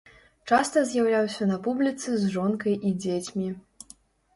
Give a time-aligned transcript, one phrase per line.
[0.49, 3.57] Часта з'яўляўся на публіцы з жонкай і дзецьмі.